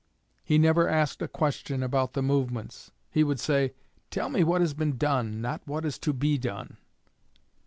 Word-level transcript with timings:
He 0.43 0.57
never 0.57 0.89
asked 0.89 1.21
a 1.21 1.27
question 1.27 1.83
about 1.83 2.13
the 2.13 2.23
movements. 2.23 2.89
He 3.11 3.23
would 3.23 3.39
say, 3.39 3.75
'Tell 4.09 4.29
me 4.29 4.43
what 4.43 4.61
has 4.61 4.73
been 4.73 4.97
done; 4.97 5.41
not 5.41 5.61
what 5.67 5.85
is 5.85 5.99
to 5.99 6.11
be 6.11 6.39
done.' 6.39 6.77